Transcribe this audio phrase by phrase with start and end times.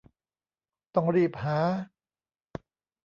[0.95, 1.59] ต้องรีบหา